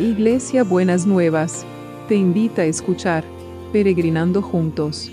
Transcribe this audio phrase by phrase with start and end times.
[0.00, 1.66] Iglesia Buenas Nuevas,
[2.08, 3.22] te invita a escuchar
[3.70, 5.10] Peregrinando Juntos.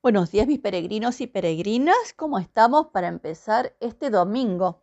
[0.00, 4.78] Buenos días mis peregrinos y peregrinas, ¿cómo estamos para empezar este domingo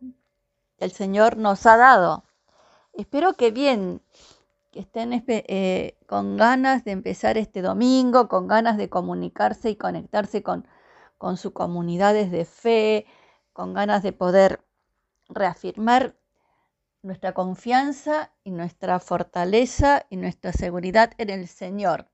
[0.76, 2.24] que el Señor nos ha dado?
[2.92, 4.02] Espero que bien,
[4.76, 10.42] que estén eh, con ganas de empezar este domingo, con ganas de comunicarse y conectarse
[10.42, 10.68] con,
[11.16, 13.06] con sus comunidades de fe,
[13.54, 14.62] con ganas de poder
[15.30, 16.14] reafirmar
[17.00, 22.10] nuestra confianza y nuestra fortaleza y nuestra seguridad en el Señor.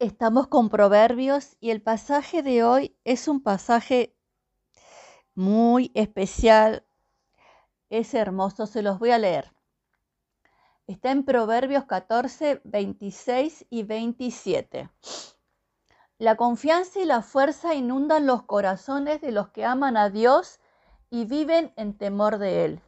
[0.00, 4.16] Estamos con Proverbios y el pasaje de hoy es un pasaje
[5.36, 6.84] muy especial,
[7.90, 9.52] es hermoso, se los voy a leer.
[10.90, 14.90] Está en Proverbios 14, 26 y 27.
[16.18, 20.58] La confianza y la fuerza inundan los corazones de los que aman a Dios
[21.08, 22.80] y viven en temor de Él.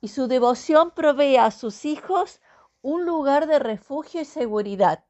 [0.00, 2.40] Y su devoción provee a sus hijos
[2.82, 5.04] un lugar de refugio y seguridad.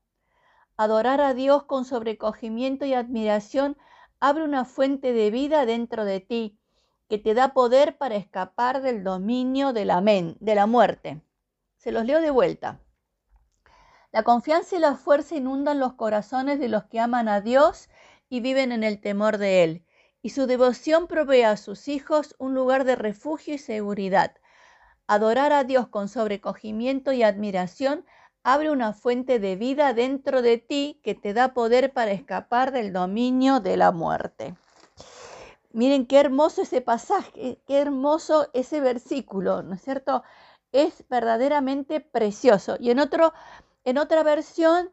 [0.76, 3.78] Adorar a Dios con sobrecogimiento y admiración
[4.20, 6.58] abre una fuente de vida dentro de ti
[7.08, 11.22] que te da poder para escapar del dominio de la, de la muerte.
[11.84, 12.80] Se los leo de vuelta.
[14.10, 17.90] La confianza y la fuerza inundan los corazones de los que aman a Dios
[18.30, 19.84] y viven en el temor de Él,
[20.22, 24.34] y su devoción provee a sus hijos un lugar de refugio y seguridad.
[25.08, 28.06] Adorar a Dios con sobrecogimiento y admiración
[28.42, 32.94] abre una fuente de vida dentro de ti que te da poder para escapar del
[32.94, 34.54] dominio de la muerte.
[35.74, 40.22] Miren qué hermoso ese pasaje, qué hermoso ese versículo, ¿no es cierto?
[40.74, 42.76] Es verdaderamente precioso.
[42.78, 43.32] Y en, otro,
[43.84, 44.90] en otra versión,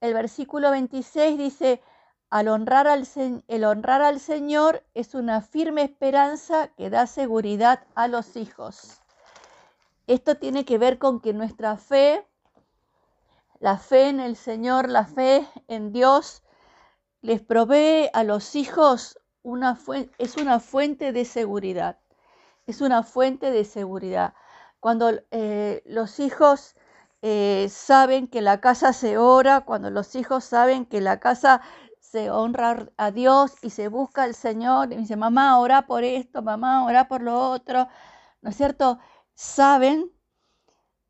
[0.00, 1.82] el versículo 26 dice,
[2.30, 3.06] al honrar al,
[3.48, 9.02] el honrar al Señor es una firme esperanza que da seguridad a los hijos.
[10.06, 12.26] Esto tiene que ver con que nuestra fe
[13.64, 16.42] la fe en el Señor, la fe en Dios,
[17.22, 19.78] les provee a los hijos una
[20.18, 21.98] es una fuente de seguridad.
[22.66, 24.34] Es una fuente de seguridad.
[24.84, 26.76] Cuando eh, los hijos
[27.22, 31.62] eh, saben que la casa se ora, cuando los hijos saben que la casa
[32.00, 36.42] se honra a Dios y se busca al Señor, y dice, mamá, ora por esto,
[36.42, 37.88] mamá, ora por lo otro,
[38.42, 38.98] ¿no es cierto?
[39.32, 40.12] Saben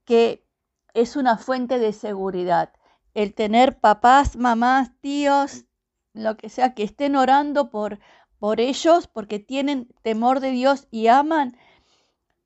[0.04, 0.46] que
[0.92, 2.72] es una fuente de seguridad.
[3.12, 5.64] El tener papás, mamás, tíos,
[6.12, 7.98] lo que sea, que estén orando por,
[8.38, 11.56] por ellos porque tienen temor de Dios y aman,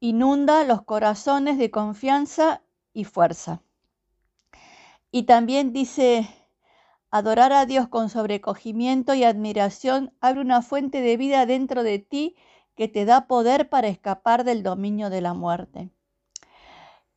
[0.01, 3.63] inunda los corazones de confianza y fuerza.
[5.11, 6.29] Y también dice,
[7.11, 12.37] adorar a Dios con sobrecogimiento y admiración abre una fuente de vida dentro de ti
[12.75, 15.91] que te da poder para escapar del dominio de la muerte.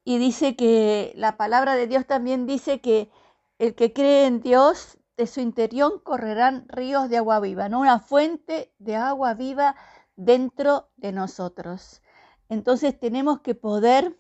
[0.03, 3.11] Y dice que la palabra de Dios también dice que
[3.59, 7.81] el que cree en Dios, de su interior correrán ríos de agua viva, ¿no?
[7.81, 9.75] Una fuente de agua viva
[10.15, 12.00] dentro de nosotros.
[12.51, 14.19] Entonces tenemos que poder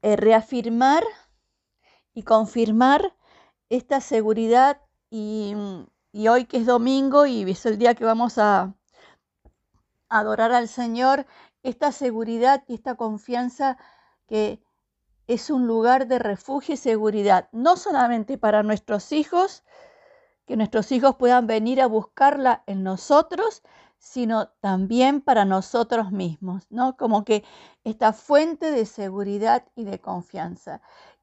[0.00, 1.02] eh, reafirmar
[2.14, 3.16] y confirmar
[3.68, 4.80] esta seguridad
[5.10, 5.56] y,
[6.12, 8.72] y, hoy que es domingo y es el día que vamos a
[10.08, 11.26] adorar al Señor,
[11.64, 13.76] esta seguridad y esta confianza
[14.28, 14.62] que
[15.26, 19.64] es un lugar de refugio y seguridad, no solamente para nuestros hijos,
[20.46, 23.64] que nuestros hijos puedan venir a buscarla en nosotros,
[24.00, 26.96] sino también para nosotros mismos, ¿no?
[26.96, 27.44] Como que
[27.84, 30.80] esta fuente de seguridad y de confianza.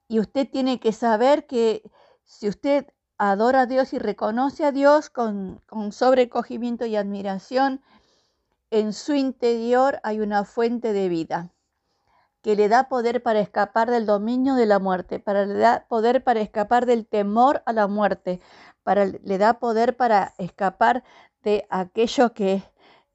[0.07, 1.81] Y usted tiene que saber que
[2.23, 7.81] si usted adora a Dios y reconoce a Dios con, con sobrecogimiento y admiración,
[8.69, 11.51] en su interior hay una fuente de vida
[12.43, 16.23] que le da poder para escapar del dominio de la muerte, para le da poder
[16.23, 18.39] para escapar del temor a la muerte,
[18.95, 21.03] le da poder para escapar
[21.43, 22.63] de aquello que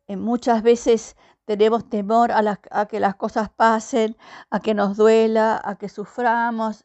[0.06, 4.16] eh, muchas veces tenemos temor a, a que las cosas pasen,
[4.50, 6.84] a que nos duela, a que suframos.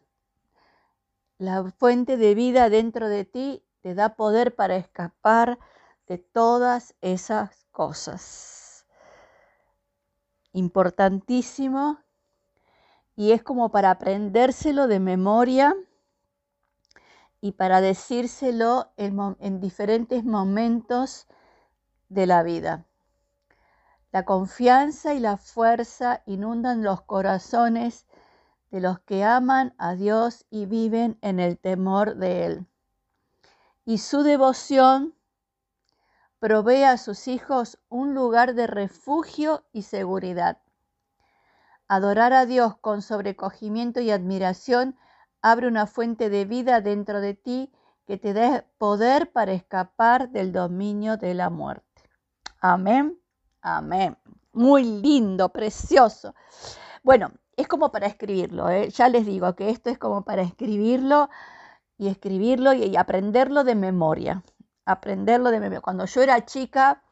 [1.38, 5.60] La fuente de vida dentro de ti te da poder para escapar
[6.08, 8.86] de todas esas cosas.
[10.54, 12.00] Importantísimo.
[13.16, 15.76] Y es como para aprendérselo de memoria
[17.42, 21.28] y para decírselo en, diferentes momentos
[22.10, 22.86] de la vida.
[24.12, 28.08] La confianza y la fuerza inundan los corazones
[28.72, 32.68] de los que aman a Dios y viven en el temor de Él.
[33.86, 35.16] y su devoción
[36.40, 40.60] provee a sus hijos un lugar de refugio y seguridad.
[41.88, 44.98] Adorar a Dios con sobrecogimiento y admiración
[45.52, 47.72] abre una fuente de vida dentro de ti
[48.06, 52.04] que te dé poder para escapar del dominio de la muerte.
[52.60, 53.20] Amén,
[53.62, 54.18] amén.
[54.54, 56.34] Muy lindo, precioso.
[57.04, 58.90] Bueno, es como para escribirlo, ¿eh?
[58.90, 61.30] ya les digo que esto es como para escribirlo
[61.98, 64.44] y escribirlo y, aprenderlo de memoria.
[64.86, 65.82] Aprenderlo de memoria.
[65.82, 67.04] Cuando yo era chica,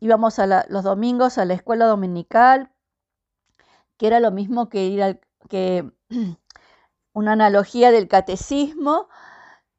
[0.00, 0.38] íbamos
[0.68, 2.70] los domingos a la escuela dominical,
[3.96, 5.90] que era lo mismo que ir al, que
[7.14, 9.08] una analogía del catecismo,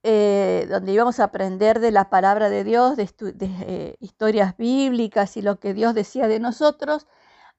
[0.04, 5.42] eh, donde íbamos a aprender de la palabra de Dios, de, eh, historias bíblicas y
[5.42, 7.08] lo que Dios decía de nosotros,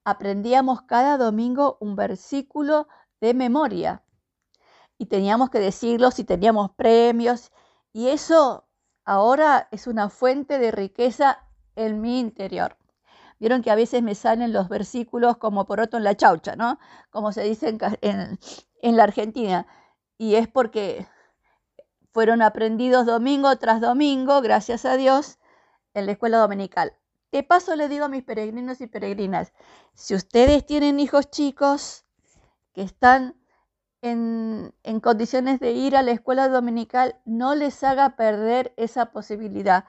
[0.03, 2.87] aprendíamos cada domingo un versículo
[3.21, 4.03] de memoria
[4.97, 7.51] y teníamos que decirlo si teníamos premios
[7.93, 8.65] y eso
[9.05, 11.39] ahora es una fuente de riqueza
[11.75, 12.77] en mi interior.
[13.39, 16.79] Vieron que a veces me salen los versículos como por otro en la chaucha, ¿no?
[17.11, 18.39] Como se dice en, en
[18.81, 19.67] la Argentina.
[20.17, 21.07] Y es porque
[22.11, 25.37] fueron aprendidos domingo tras domingo, gracias a Dios,
[25.93, 26.93] en la escuela dominical.
[27.31, 29.53] De paso le digo a mis peregrinos y peregrinas,
[29.93, 32.05] si ustedes tienen hijos chicos
[32.73, 33.35] que están
[34.01, 39.85] en, en, condiciones de ir a la escuela dominical, no les haga perder esa posibilidad,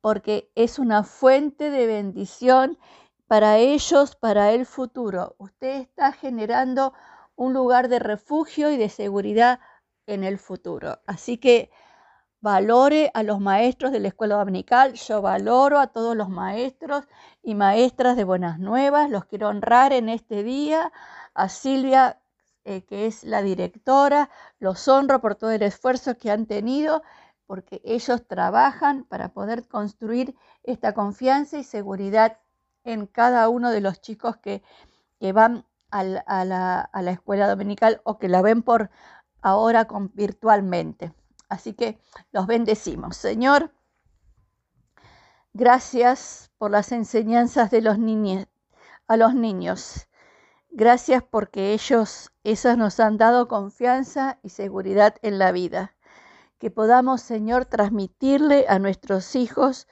[0.00, 2.78] porque es una fuente de bendición
[3.26, 5.36] para ellos, para el futuro.
[5.38, 6.94] Usted está generando
[7.40, 9.60] un lugar de refugio y de seguridad
[10.06, 11.00] en el futuro.
[11.06, 11.70] Así que
[12.42, 14.92] valore a los maestros de la escuela dominical.
[14.92, 17.08] Yo valoro a todos los maestros
[17.42, 19.08] y maestras de Buenas Nuevas.
[19.08, 20.92] Los quiero honrar en este día.
[21.32, 22.20] A Silvia,
[22.64, 24.28] eh, que es la directora,
[24.58, 27.02] los honro por todo el esfuerzo que han tenido
[27.46, 32.38] porque ellos trabajan para poder construir esta confianza y seguridad
[32.84, 34.62] en cada uno de los chicos que,
[35.32, 38.90] van a la, escuela dominical o que la ven por
[39.42, 41.12] ahora con, virtualmente.
[41.48, 42.00] Así que
[42.32, 43.16] los bendecimos.
[43.16, 43.72] Señor,
[45.52, 48.46] gracias por las enseñanzas de los niños,
[49.06, 50.08] a los niños.
[50.70, 55.94] Gracias porque ellos, esas nos han dado confianza y seguridad en la vida
[56.60, 59.88] que podamos, Señor, transmitirle a nuestros hijos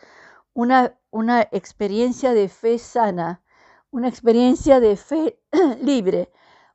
[0.52, 3.42] una, una experiencia de fe sana,
[3.90, 5.40] una experiencia de fe
[5.82, 6.30] libre,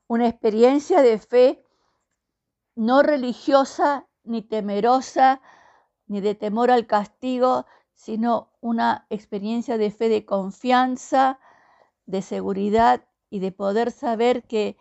[0.07, 1.63] una experiencia de fe
[2.75, 5.41] no religiosa ni temerosa,
[6.07, 11.39] ni de temor al castigo, sino una experiencia de fe de confianza,
[12.05, 14.77] de seguridad y de poder saber que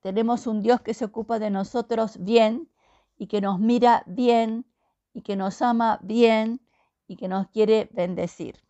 [0.00, 2.70] tenemos un Dios que se ocupa de nosotros bien
[3.18, 4.66] y que nos mira bien
[5.12, 6.60] y que nos ama bien
[7.06, 8.62] y que nos quiere bendecir.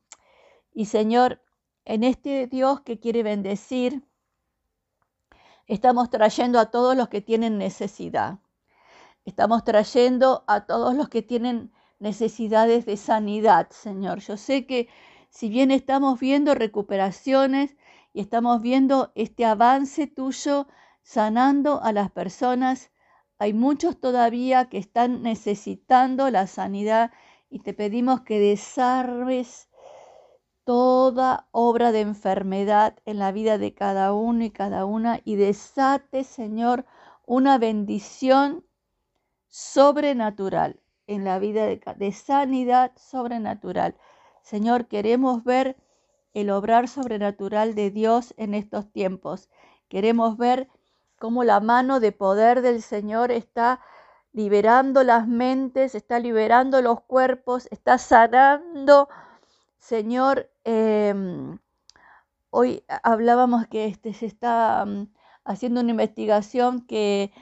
[0.72, 1.40] Y Señor,
[1.86, 4.02] en este Dios que quiere bendecir,
[5.68, 8.40] estamos trayendo a todos los que tienen necesidad.
[9.24, 14.18] Estamos trayendo a todos los que tienen necesidades de sanidad, Señor.
[14.18, 14.88] Yo sé que
[15.30, 17.76] si bien estamos viendo recuperaciones
[18.12, 20.66] y estamos viendo este avance tuyo
[21.02, 22.90] sanando a las personas,
[23.38, 27.12] hay muchos todavía que están necesitando la sanidad
[27.48, 29.68] y te pedimos que desarmes
[30.66, 36.24] toda obra de enfermedad en la vida de cada uno y cada una y desate,
[36.24, 36.84] Señor,
[37.24, 38.64] una bendición
[39.46, 43.94] sobrenatural en la vida de, sanidad sobrenatural.
[44.42, 45.76] Señor, queremos ver
[46.34, 49.48] el obrar sobrenatural de Dios en estos tiempos.
[49.88, 50.68] Queremos ver
[51.20, 53.80] cómo la mano de poder del Señor está
[54.32, 59.08] liberando las mentes, está liberando los cuerpos, está sanando.
[59.78, 61.58] Señor, em,
[62.50, 65.08] hoy hablábamos que este, se está mm,
[65.44, 67.32] haciendo una investigación que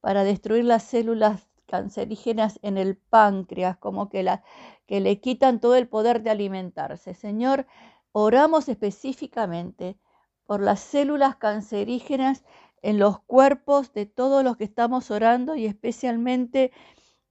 [0.00, 4.42] para destruir las células cancerígenas en el páncreas, como que, la,
[4.86, 7.14] que le quitan todo el poder de alimentarse.
[7.14, 7.66] Señor,
[8.10, 9.96] oramos específicamente
[10.44, 12.44] por las células cancerígenas
[12.82, 16.72] en los cuerpos de todos los que estamos orando y especialmente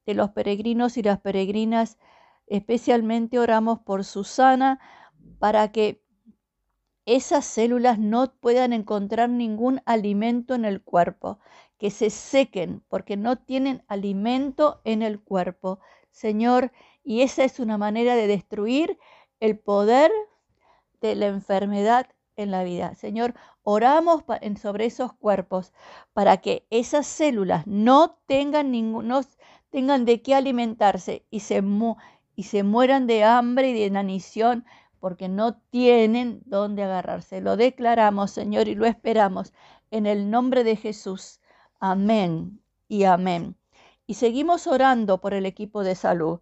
[0.05, 1.97] de los peregrinos y las peregrinas.
[2.47, 4.79] Especialmente oramos por Susana
[5.41, 6.03] para que
[7.07, 11.39] esas células no puedan encontrar ningún alimento en el cuerpo,
[11.79, 15.79] que se sequen porque no tienen alimento en el cuerpo.
[16.11, 16.71] Señor,
[17.03, 18.99] y esa es una manera de destruir
[19.39, 20.11] el poder
[21.01, 22.05] de la enfermedad
[22.35, 22.93] en la vida.
[22.93, 23.33] Señor,
[23.63, 24.23] oramos
[24.61, 25.73] sobre esos cuerpos
[26.13, 28.71] para que esas células no tengan,
[29.71, 31.63] tengan de qué alimentarse y se,
[32.35, 34.65] y se mueran de hambre y de inanición
[35.01, 37.41] porque no tienen dónde agarrarse.
[37.41, 39.51] Lo declaramos, Señor, y lo esperamos
[39.89, 41.41] en el nombre de Jesús.
[41.79, 43.57] Amén y amén.
[44.05, 46.39] Y seguimos orando por el equipo de salud.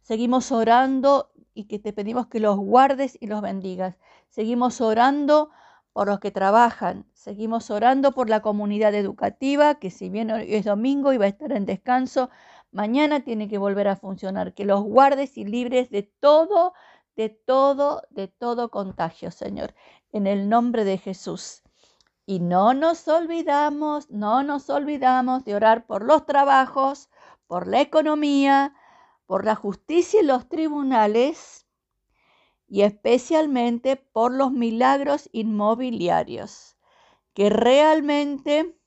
[0.00, 3.96] Seguimos orando y que te pedimos que los guardes y los bendigas.
[4.28, 5.50] Seguimos orando
[5.92, 7.04] por los que trabajan.
[7.12, 11.28] Seguimos orando por la comunidad educativa, que si bien hoy es domingo y va a
[11.28, 12.30] estar en descanso,
[12.72, 14.54] mañana tiene que volver a funcionar.
[14.54, 16.72] Que los guardes y libres de todo,
[17.20, 19.74] de todo, de todo contagio, Señor,
[20.10, 21.62] en el nombre de Jesús.
[22.24, 27.10] Y no nos olvidamos, no nos olvidamos de orar por los trabajos,
[27.46, 28.74] por la economía,
[29.26, 31.66] por la justicia y los tribunales
[32.66, 36.78] y especialmente por los milagros inmobiliarios.
[37.34, 38.79] Que realmente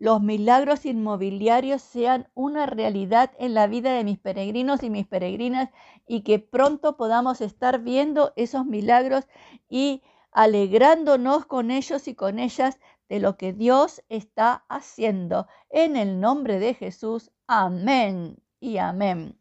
[0.00, 5.68] los milagros inmobiliarios sean una realidad en la vida de mis peregrinos y mis peregrinas
[6.06, 9.26] y que pronto podamos estar viendo esos milagros
[9.68, 10.02] y
[10.32, 12.80] alegrándonos con ellos y con ellas
[13.10, 15.46] de lo que Dios está haciendo.
[15.68, 19.38] En el nombre de Jesús, amén y amén.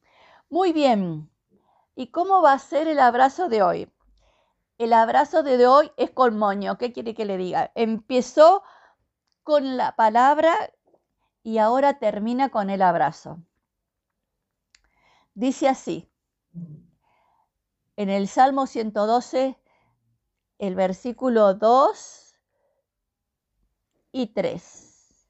[0.50, 1.30] Muy bien.
[1.96, 3.90] ¿Y cómo va a ser el abrazo de hoy?
[4.78, 6.78] El abrazo de hoy es con moño.
[6.78, 7.72] ¿Qué quiere que le diga?
[7.76, 8.62] Empezó
[9.44, 10.56] con la palabra
[11.44, 13.40] y ahora termina con el abrazo.
[15.34, 16.10] Dice así,
[17.96, 19.58] en el Salmo 112,
[20.58, 22.36] el versículo 2
[24.12, 25.28] y 3.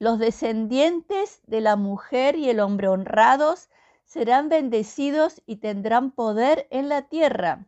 [0.00, 3.68] Los descendientes de la mujer y el hombre honrados
[4.04, 7.66] serán bendecidos y tendrán poder en la tierra.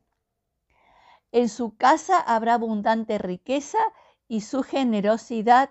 [1.32, 3.78] En su casa habrá abundante riqueza
[4.30, 5.70] y su generosidad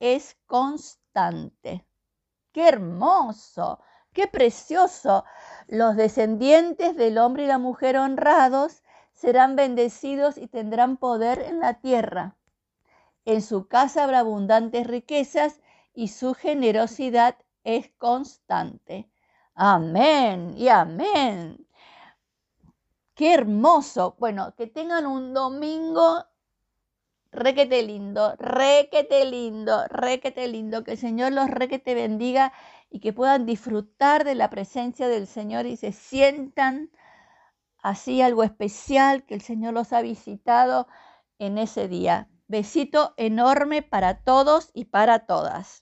[0.00, 1.84] es constante.
[2.52, 3.80] ¡Qué hermoso!
[4.14, 5.26] ¡Qué precioso!
[5.66, 11.80] Los descendientes del hombre y la mujer honrados serán bendecidos y tendrán poder en la
[11.80, 12.34] tierra.
[13.26, 15.60] En su casa habrá abundantes riquezas
[15.92, 19.10] y su generosidad es constante.
[19.54, 21.68] Amén y amén.
[23.14, 24.16] Qué hermoso.
[24.18, 26.24] Bueno, que tengan un domingo
[27.32, 30.84] requete lindo, requete lindo, requete lindo.
[30.84, 32.52] Que el Señor los requete bendiga
[32.90, 36.90] y que puedan disfrutar de la presencia del Señor y se sientan
[37.82, 40.86] así algo especial que el Señor los ha visitado
[41.38, 42.28] en ese día.
[42.48, 45.76] Besito enorme para todos y para todas.